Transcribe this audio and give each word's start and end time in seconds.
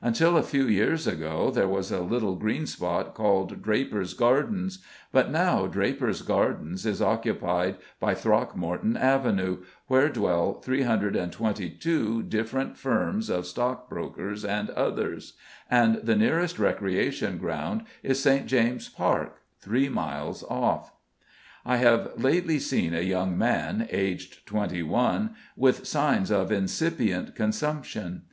Until 0.00 0.36
a 0.36 0.44
few 0.44 0.68
years 0.68 1.04
ago 1.04 1.50
there 1.50 1.66
was 1.66 1.90
a 1.90 1.98
little 2.00 2.36
green 2.36 2.64
spot 2.64 3.12
called 3.12 3.60
Drapers' 3.60 4.14
Gardens, 4.14 4.78
but 5.10 5.32
now 5.32 5.66
Drapers' 5.66 6.22
Gardens 6.22 6.86
is 6.86 7.02
occupied 7.02 7.78
by 7.98 8.14
Throgmorton 8.14 8.96
Avenue, 8.96 9.64
where 9.88 10.08
dwell 10.08 10.60
322 10.60 12.22
different 12.22 12.76
firms 12.78 13.28
of 13.28 13.46
stockbrokers 13.48 14.44
and 14.44 14.70
others, 14.70 15.32
and 15.68 15.96
the 15.96 16.14
nearest 16.14 16.60
recreation 16.60 17.36
ground 17.38 17.82
is 18.04 18.22
St. 18.22 18.46
James's 18.46 18.88
Park, 18.90 19.40
three 19.58 19.88
miles 19.88 20.44
off. 20.44 20.92
I 21.66 21.78
have 21.78 22.12
lately 22.16 22.60
seen 22.60 22.94
a 22.94 23.00
young 23.00 23.36
man, 23.36 23.88
aged 23.90 24.46
21, 24.46 25.34
with 25.56 25.84
signs 25.84 26.30
of 26.30 26.52
incipient 26.52 27.34
consumption. 27.34 28.22